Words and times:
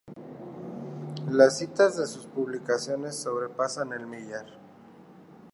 Las 1.29 1.59
citas 1.59 1.95
de 1.95 2.07
sus 2.07 2.25
publicaciones 2.25 3.21
sobrepasan 3.21 3.93
el 3.93 4.07
millar. 4.07 4.47